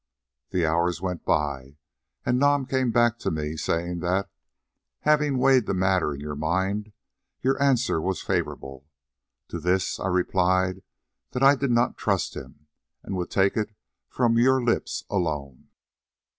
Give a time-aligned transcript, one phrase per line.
[0.49, 1.77] The hours went by,
[2.25, 4.31] and Nam came back to me, saying that,
[5.01, 6.91] having weighed the matter in your mind,
[7.43, 8.87] your answer was favourable.
[9.49, 10.81] To this I replied
[11.33, 12.65] that I did not trust him,
[13.03, 13.75] and would take it
[14.09, 15.69] from your lips alone.